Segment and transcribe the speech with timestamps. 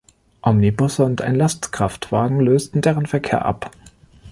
[0.41, 3.69] Omnibusse und ein Lastkraftwagen lösten deren Verkehr ab.